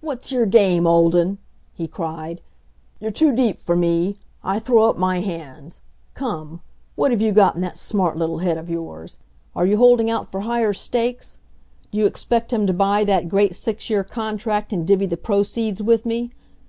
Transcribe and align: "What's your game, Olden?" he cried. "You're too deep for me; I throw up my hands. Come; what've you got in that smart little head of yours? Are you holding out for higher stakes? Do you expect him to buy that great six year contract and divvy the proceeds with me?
"What's 0.00 0.30
your 0.30 0.46
game, 0.46 0.86
Olden?" 0.86 1.38
he 1.74 1.88
cried. 1.88 2.40
"You're 3.00 3.10
too 3.10 3.34
deep 3.34 3.58
for 3.58 3.74
me; 3.74 4.16
I 4.44 4.60
throw 4.60 4.84
up 4.88 4.96
my 4.96 5.18
hands. 5.18 5.80
Come; 6.14 6.60
what've 6.94 7.20
you 7.20 7.32
got 7.32 7.56
in 7.56 7.60
that 7.62 7.76
smart 7.76 8.16
little 8.16 8.38
head 8.38 8.56
of 8.56 8.70
yours? 8.70 9.18
Are 9.56 9.66
you 9.66 9.76
holding 9.76 10.08
out 10.08 10.30
for 10.30 10.42
higher 10.42 10.72
stakes? 10.72 11.38
Do 11.90 11.98
you 11.98 12.06
expect 12.06 12.52
him 12.52 12.68
to 12.68 12.72
buy 12.72 13.02
that 13.06 13.28
great 13.28 13.52
six 13.56 13.90
year 13.90 14.04
contract 14.04 14.72
and 14.72 14.86
divvy 14.86 15.06
the 15.06 15.16
proceeds 15.16 15.82
with 15.82 16.06
me? 16.06 16.30